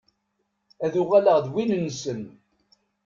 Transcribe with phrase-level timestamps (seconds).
[0.85, 2.21] Ad uɣaleɣ d yiwen-nnsen.